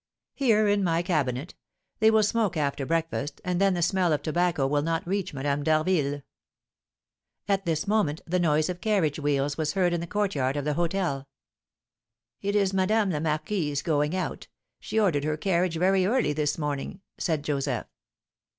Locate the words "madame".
5.31-5.61, 12.73-13.11